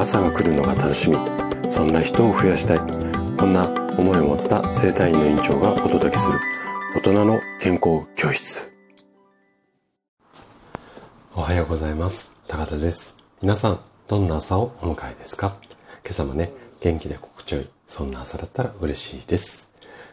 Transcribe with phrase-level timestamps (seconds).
[0.00, 1.18] 朝が来るのが楽しみ。
[1.70, 2.78] そんな人を増やしたい。
[3.36, 3.68] こんな
[3.98, 6.40] 思いを持った生体院の院長がお届けする。
[6.96, 8.72] 大人の健康教室。
[11.36, 12.40] おはようございます。
[12.48, 13.18] 高田です。
[13.42, 15.54] 皆さんどんな朝をお迎えですか？
[16.02, 19.70] 今朝もね元気で心地よいそんな朝だったら嬉しいです。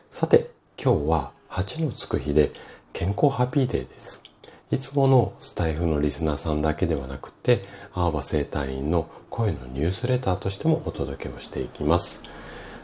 [0.09, 0.49] さて
[0.83, 2.51] 今日は8のつく日で
[2.91, 4.21] 健康ハッピーデーです。
[4.69, 7.61] いつものスタイフのリスナーさんだけではなくて、
[7.93, 12.21] アーバ生態院の声のニュースレターとしてもお届けをしていきます。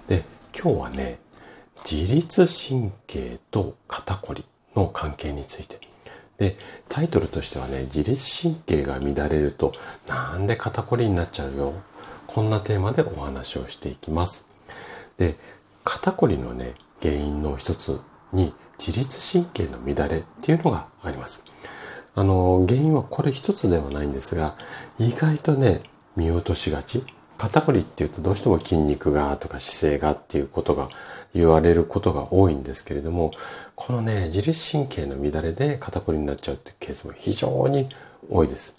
[0.08, 0.24] で、
[0.58, 1.20] 今日はね、
[1.84, 4.46] 自律神経と肩こり
[4.78, 5.82] の関係について。
[6.38, 6.56] で、
[6.88, 9.74] タイトルとしてはね、自律神経が乱れると
[10.08, 11.74] なんで肩こりになっちゃうよ？
[12.28, 14.48] こんなテーマでお話をしていきます。
[15.18, 15.36] で、
[15.84, 18.00] 肩こりのね、原因の一つ
[18.32, 21.44] に自律神経の乱れっていうのがあります。
[22.16, 24.56] あの、原因はこれ一つではないんですが、
[25.00, 25.82] 意外とね、
[26.16, 27.04] 見落としがち。
[27.38, 30.88] 肩こりっていうとどうしても筋肉がとか姿勢がっていうことが
[31.34, 33.32] 言われることが多いんですけれども、
[33.76, 37.88] このね、自律神経の乱れで肩こりになっちゃうっていうケースも非常に
[38.30, 38.76] 多いです。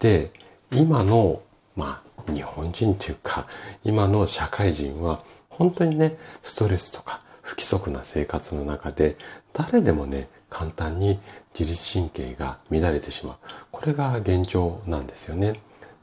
[0.00, 0.30] で、
[0.72, 1.40] 今の、
[1.76, 3.46] まあ、日本人というか、
[3.84, 9.16] 今の社会人は、本当にね、ストレスとか不規則な生活の中で、
[9.52, 11.20] 誰でもね、簡単に
[11.56, 13.36] 自律神経が乱れてしまう。
[13.70, 15.52] これが現状なんですよね。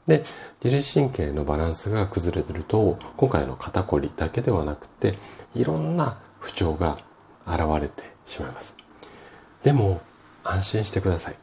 [0.06, 0.24] で、
[0.64, 5.12] 自律神経のバランスが崩れてると、今回の肩こりだけではなくて、
[5.54, 6.96] いろんな不調が
[7.46, 8.76] 現れてしまいます。
[9.62, 10.00] でも、
[10.42, 11.36] 安心してください。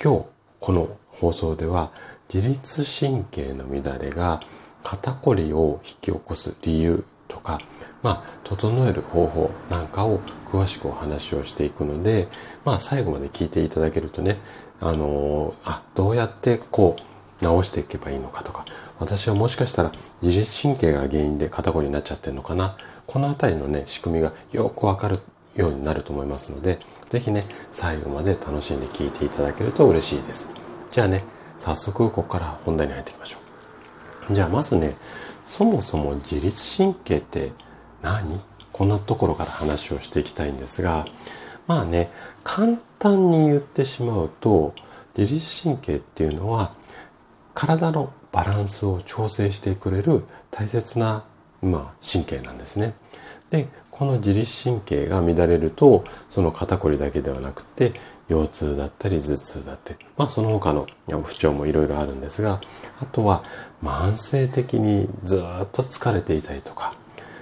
[0.00, 0.26] 今日、
[0.60, 1.90] この放送では、
[2.32, 4.38] 自律神経の乱れが
[4.84, 7.58] 肩こりを引き起こす理由とか、
[8.02, 12.28] まあ、整える方法なんかを詳しくお話をしていくので、
[12.64, 14.36] まあ、最後まで聞いていただけるとね、
[14.80, 18.64] あのー、あ、どうやってこう、直していけばいいのかとか、
[18.98, 19.92] 私はもしかしたら
[20.22, 25.20] 自律神経が原因で肩こりになっちゃってるのかな、このあたりのね、仕組みがよくわかる
[25.54, 30.48] ようになると思いますので、ぜひね、最後まで楽しんで聞いていただけると嬉しいです。
[30.90, 31.24] じゃあね、
[31.58, 33.38] 早速ここから本題に入っていきましょ
[34.30, 34.34] う。
[34.34, 34.96] じゃあまずね、
[35.44, 37.52] そもそも自律神経って
[38.02, 38.40] 何？
[38.72, 41.04] こんなところから話をしていきたいんですが、
[41.66, 42.08] まあね、
[42.44, 44.74] 簡単に言ってしまうと、
[45.16, 46.72] 自律神経っていうのは、
[47.52, 51.24] 体のバランスを調整してくれる大切な、
[51.62, 52.94] まあ、神経なんですね。
[53.50, 57.92] で、この自律神経が乱れると、その肩こりだけではなくて、
[58.30, 60.86] 腰痛だったり頭痛だったり、まあその他の
[61.24, 62.60] 不調もいろいろあるんですが、
[63.00, 63.42] あとは
[63.82, 66.92] 慢性的にずっと疲れていたりとか、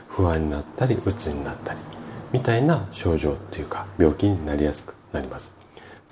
[0.09, 1.81] 不安になったり、鬱になったり、
[2.32, 5.53] みたいな症状っていうか、病気になりやすくなります。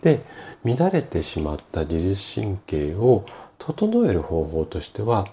[0.03, 0.21] で、
[0.63, 3.25] 乱れてしまった自律神経を
[3.59, 5.27] 整える方法としては、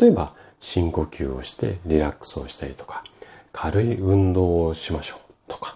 [0.00, 3.04] 例えば深呼吸をしてリラックスをしたりとか、
[3.52, 5.74] 軽い運動をしましょうとか、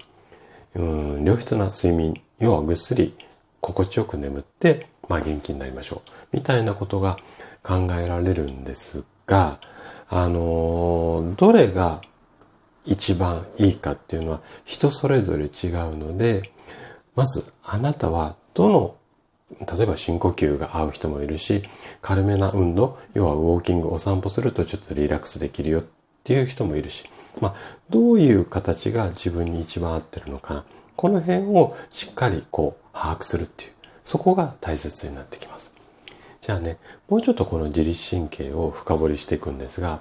[0.74, 3.14] うん良質な睡眠、要はぐっすり
[3.60, 6.36] 心地よく眠って、まあ元気になりましょう。
[6.36, 7.16] みたいなことが
[7.62, 9.60] 考えられるんですが、
[10.08, 12.02] あのー、どれが
[12.84, 16.50] 一番いいかっていうのは人それぞれ違うので、
[17.14, 18.96] まずあなたはどの、
[19.60, 21.62] 例えば深呼吸が合う人もいるし、
[22.00, 25.84] 軽めな運動、要はウォーキング、お散歩するとちょっとリラックスできるよっ
[26.24, 27.04] ていう人もいるし、
[27.40, 27.54] まあ、
[27.88, 30.64] どういう形が自分に一番合ってるのかな。
[31.02, 33.72] この辺をしっかりこう把握するっていう、
[34.04, 35.72] そこが大切になってきます。
[36.40, 40.00] じゃあね、もうちょっとこの自律神経を深掘りしていくんですが、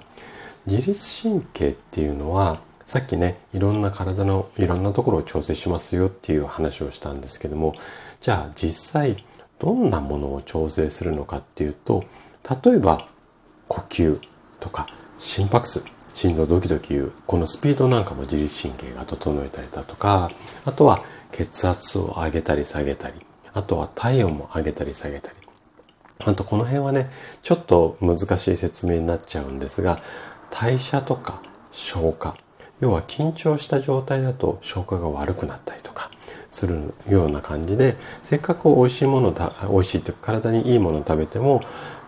[0.64, 7.74] 自律神経っていうのは、さっきね、いろんな体のいろんなところを調整しますよっていう話をしたんですけども、
[8.20, 9.16] じゃあ実際
[9.58, 12.04] どんなものを調整するのかっていうと、
[12.64, 13.08] 例えば
[13.66, 14.20] 呼吸
[14.60, 14.86] とか
[15.18, 15.82] 心拍数、
[16.14, 20.30] 心臓ドキドキいう、このスピードなんかも自律神経が整えたりだとか、
[20.64, 20.98] あとは
[21.32, 23.14] 血圧を上げたり下げたり、
[23.54, 25.36] あとは体温も上げたり下げたり。
[26.24, 27.10] あとこの辺はね、
[27.42, 29.98] ちょっと難しい説明になっちゃうんですが、
[30.50, 31.40] 代謝とか
[31.72, 32.36] 消化、
[32.80, 36.10] 要は緊張した状態だと消化が悪くなったりとか
[36.50, 41.60] するような感じで、せっかく美味しいものだ、美味しいというか体にいいものを食べても、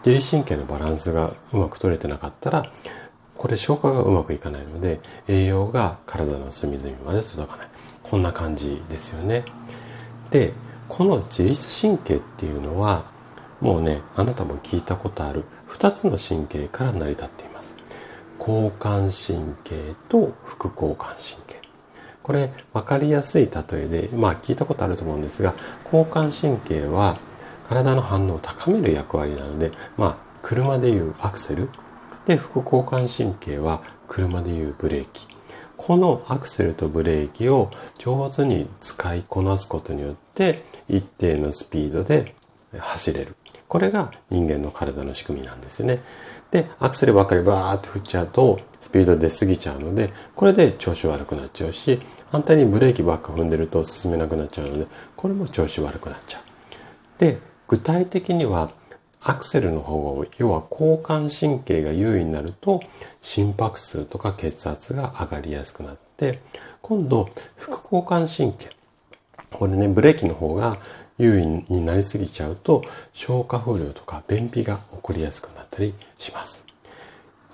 [0.04, 2.70] 自律神経のバランスがうまく取れてなかったら、
[3.44, 7.66] これ消化がうまくいかないので、栄養が体の隅々まで届かない。
[8.02, 9.44] こんな感じですよね。
[10.30, 10.54] で、
[10.88, 13.04] この自律神経っていうのは、
[13.60, 17.76] もうね、あなたも聞いたことある2つの神経から成り立っています。
[18.40, 21.60] 交感神経と副交感神経。
[22.22, 25.52] これ、わかりやすい例えで、まあ聞いたことあると思うんですが、
[25.84, 27.18] 交感神経は
[27.68, 31.68] 体の反応を高める役割なので、まあ車でいうアクセル、
[32.26, 35.26] で、副交感神経は車でいうブレーキ。
[35.76, 42.34] このアクセルとブレーキを上手に使いこなすことによって一定のスピードで
[42.78, 43.34] 走れる。
[43.68, 46.00] これが人間の体の仕組みなんですよね。
[46.52, 51.98] で、アクセルばっかりバーって振っちゃうとスピード出過ぎちゃうので、これで調子悪くなっちゃうし、
[52.30, 54.86] 反対にブレーキばっか踏んでると進めなくなっちゃうので、
[55.16, 56.42] これも調子悪くなっちゃう。
[57.20, 58.70] で、具体的には
[59.26, 62.80] アクセルの方が、要は交感神経が優位になると、
[63.22, 66.40] 心拍数とか血圧が上がりやすくなって、
[66.82, 68.68] 今度、副交感神経。
[69.50, 70.76] これね、ブレーキの方が
[71.16, 72.82] 優位になりすぎちゃうと、
[73.14, 76.66] 消化不良とか便秘が起こりやすくなったりします。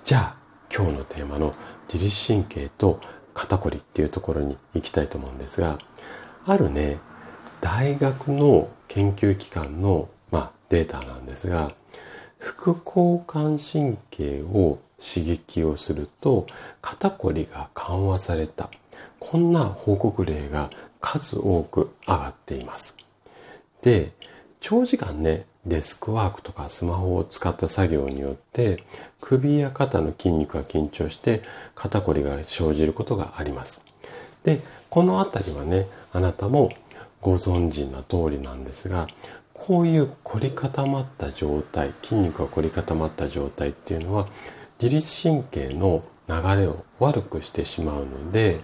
[0.03, 0.35] じゃあ、
[0.75, 1.55] 今日のテーマの
[1.91, 2.99] 自律神経と
[3.33, 5.79] 肩こりっていうところに行きたいと思うんですが、
[6.45, 6.99] あるね、
[7.61, 10.09] 大学の研究機関の
[10.71, 11.69] データなんですが、
[12.39, 16.47] 副交感神経を刺激をすると
[16.81, 18.69] 肩こりが緩和された。
[19.19, 20.69] こんな報告例が
[21.01, 22.97] 数多く上がっています。
[23.83, 24.11] で、
[24.61, 28.83] 長時間ね、デスクワークとかスマホを使った作業によって
[29.19, 31.41] 首や肩の筋肉が緊張して
[31.75, 33.85] 肩こりが生じることがあります。
[34.43, 34.59] で、
[34.89, 36.69] このあたりはね、あなたも
[37.19, 39.07] ご存知な通りなんですが、
[39.63, 44.25] こういう凝り固まった状態、筋肉が凝り固まった状態っていうのは、
[44.81, 48.61] 自律神経の流れを悪くしてしまうので、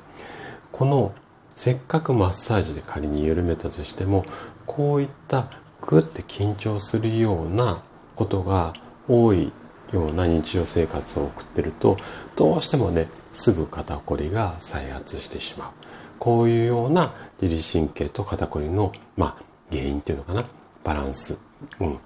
[0.72, 1.14] この
[1.54, 4.26] せっかくマッサージで仮に緩めたとしても、
[4.66, 5.52] こういった
[5.82, 7.84] グッて緊張するような
[8.16, 8.74] ことが
[9.08, 9.54] 多い
[9.94, 11.98] ような日常生活を送ってると、
[12.36, 15.70] どうしてもね、すぐ肩こりが再発してしまう。
[16.18, 20.44] こういうような自律神経と肩こりの、まあ、原因っていうのかな。
[20.88, 21.38] バランス、
[21.82, 22.00] うん、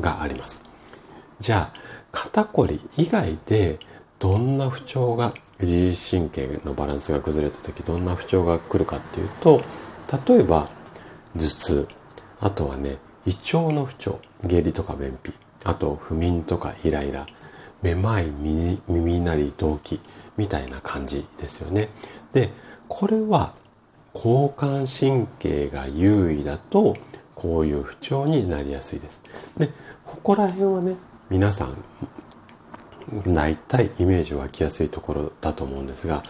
[0.00, 0.60] があります。
[1.38, 1.72] じゃあ、
[2.10, 3.78] 肩こり以外で
[4.18, 9.60] どんな不調が、自律神経のバランスが崩れた時どんな不調が来るかっていうと、
[10.28, 10.68] 例えば
[11.36, 11.88] 頭痛、
[12.40, 12.96] あとはね、
[13.26, 15.32] 胃腸の不調、下痢とか便秘、
[15.62, 17.26] あと不眠とかイライラ、
[17.80, 20.00] めまい耳耳鳴り動悸
[20.36, 21.90] みたいな感じですよね。
[22.32, 22.50] で、
[22.88, 23.54] これは
[24.12, 26.96] 交感神経が優位だと
[27.36, 29.22] こういう不調になりやすいです。
[29.58, 29.68] で、
[30.04, 30.96] ここら辺はね、
[31.30, 31.76] 皆さん、
[33.32, 36.22] 大体イメージ湧きやすいところだと思うんですが、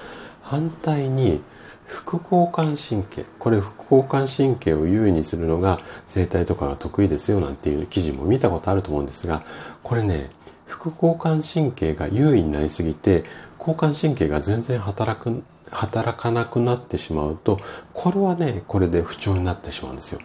[0.42, 1.40] 反対に
[1.86, 9.42] 副交感神経、これ副交感神経を優位にするのが生体とかが得意ですよなんていう記事も見たことあると思うんですが、
[9.84, 10.26] これね、
[10.66, 13.22] 副交感神経が優位になりすぎて、
[13.58, 17.58] 交感神経が全然働く、働かなくなってしまうと、
[17.92, 20.20] これはね、これで不調になってしまうんですよ。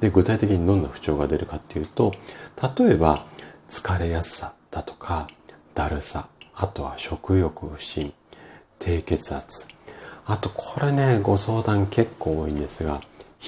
[0.00, 2.12] で、具体的にどんな不調が出るかっていうと、
[2.78, 3.18] 例えば、
[3.68, 5.26] 疲れやすさだとか、
[5.74, 8.12] だるさ、あとは食欲不振、
[8.78, 9.68] 低血圧、
[10.26, 13.00] あとこれね、ご相談結構多いんですが、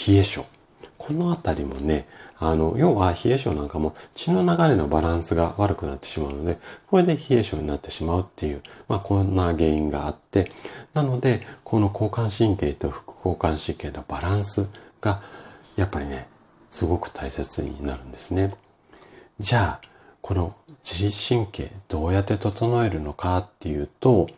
[0.07, 0.45] 冷え性。
[0.97, 2.07] このあたりもね、
[2.39, 6.59] あの、要は冷え性なんかも血の流れのバランスが悪くなってしまうので、
[6.89, 10.51] これで冷え性になってしまうっていう、まあこんな原因があって、
[10.95, 14.69] なので、この交感神経と副交感神経のバランス
[15.01, 15.21] が、
[15.77, 16.29] やっぱりね、
[16.71, 18.55] すごく大切になるんですね。
[19.39, 19.81] じゃあ、
[20.21, 20.55] この
[20.85, 24.29] 自律神経どうやって整えるのかっていうと、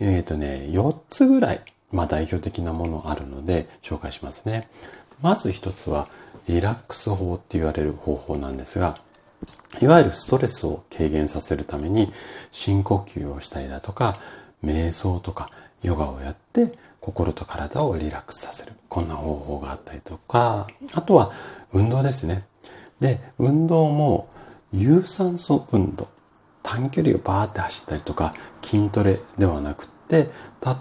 [0.00, 1.60] えっ、ー、とね、4つぐらい、
[1.92, 4.68] まあ代表的なものあるので紹介しますね。
[5.22, 6.08] まず一つは
[6.48, 8.96] リラックス法って言われる方法なんですが、
[9.80, 12.10] いわゆるストレスを軽減させるために
[12.50, 14.16] 深呼吸をしたりだとか、
[14.64, 15.50] 瞑想とか
[15.82, 18.72] ヨガをやって心と体をリラックスさせる。
[18.88, 21.30] こんな方法があったりとか、あとは
[21.72, 22.46] 運動ですね。
[23.00, 24.28] で、運動も
[24.72, 26.08] 有酸素運動。
[26.62, 30.28] 短距離をバーって走ったりとか、筋トレではなくて、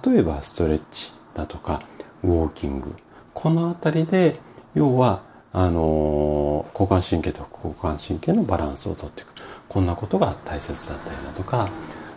[0.05, 1.79] 例えばストレッチだとか、
[2.23, 2.95] ウォーキング。
[3.33, 4.33] このあたりで、
[4.73, 9.33] 要は、あのー、交感神経と副交感神経のバランスをとっていく。
[9.69, 11.69] こんなことが大切だったりだとか、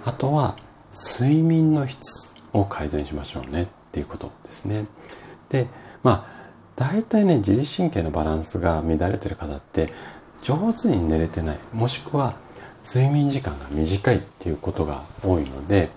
[0.05, 0.57] あとは、
[0.91, 3.69] 睡眠の質を改善しましょうね。
[3.89, 4.87] っていうことですね。
[5.49, 5.67] で、
[6.03, 6.39] まあ、
[6.77, 9.87] 大体ね、自律神経のバランスが乱れてる方って、
[10.43, 12.35] 上手に寝れてない、もしくは
[12.85, 15.89] 睡眠時間が短いっていうことが多いので、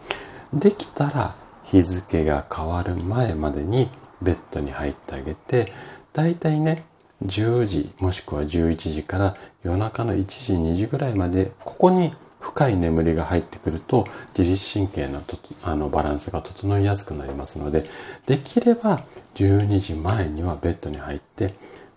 [0.53, 3.89] できたら日付が変わる前までに
[4.21, 5.71] ベッドに入ってあげて、
[6.13, 6.83] 大体ね、
[7.23, 14.05] 10時もしくは11時から夜中の1時2時ぐらいまでここに深い眠りが入ってくると
[14.37, 17.85] 自律神経のとあのバランスが整いやすくなりますので、
[18.25, 18.99] できれば
[19.35, 21.53] 12時前にはベッドに入って、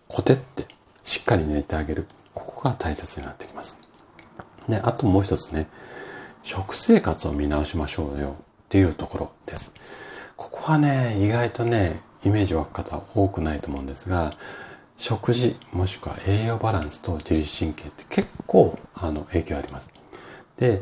[0.07, 0.67] コテって
[1.03, 2.07] しっかり寝てあげる。
[2.35, 3.79] ここが大切になってきます。
[4.69, 5.69] で、あともう一つね、
[6.43, 9.73] 食生活を見直しましょうよっていうところです。
[10.37, 14.33] ここはね、意外とね、イメージ湧く方多くないと思うんですが、
[14.97, 19.91] 食事もしくは栄養バランスと自律神経って結構あの影響あります。
[20.59, 20.81] で、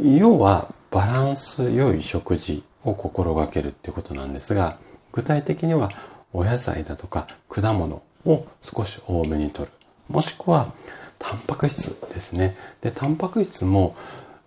[0.00, 4.78] 要はバランス良い食事を心がけるっていうことなんですが、
[5.12, 5.90] 具体的には
[6.32, 9.70] お野菜だとか果物を少し多めに摂る。
[10.08, 10.72] もしくは
[11.18, 12.56] タンパク質ですね。
[12.80, 13.94] で、タンパク質も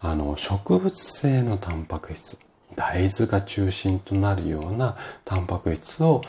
[0.01, 2.37] あの植物性のタンパク質、
[2.75, 6.21] 大豆が中心となるようなタンパク質を、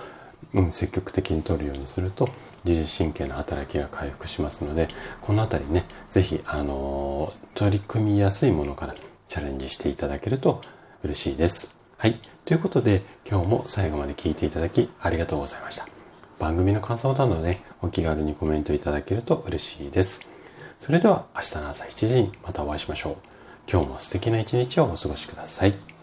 [0.54, 2.28] うん、積極的に摂るようにすると
[2.64, 4.88] 自律神経の働きが回復しますので、
[5.20, 8.94] このあたりね、ぜひ、あの取り組みやすいものから
[9.28, 10.60] チャレンジしていただけると
[11.02, 11.76] 嬉しいです。
[11.98, 12.18] はい。
[12.44, 15.86] ということで、今日も最後まで聞いていただきありがとうございました。
[16.38, 20.20] 番組の感想などで、ね、お気軽にコメントいただけると嬉しいです。
[20.78, 23.16] それでは明日の朝7時にまたお会いしましょう。
[23.70, 25.95] 今日も素敵な一日をお過ごしください。